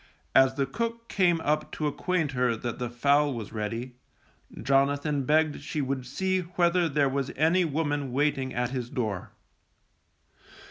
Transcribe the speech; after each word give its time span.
As 0.33 0.55
the 0.55 0.65
cook 0.65 1.09
came 1.09 1.39
up 1.41 1.71
to 1.73 1.85
acquaint 1.85 2.31
her 2.31 2.55
that 2.55 2.79
the 2.79 2.89
fowl 2.89 3.35
was 3.35 3.53
ready, 3.53 3.97
Jonathan 4.59 5.25
begged 5.25 5.61
she 5.61 5.79
would 5.79 6.07
see 6.07 6.39
whether 6.39 6.89
there 6.89 7.07
was 7.07 7.31
any 7.35 7.65
woman 7.65 8.11
waiting 8.11 8.51
at 8.51 8.71
his 8.71 8.89
door. 8.89 9.29